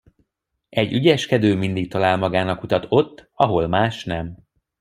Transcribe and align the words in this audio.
Egy 0.69 0.93
ügyeskedő 0.93 1.55
mindig 1.55 1.89
talál 1.89 2.17
magának 2.17 2.63
utat 2.63 2.85
ott, 2.89 3.29
ahol 3.33 3.67
más 3.67 4.03
nem. 4.05 4.37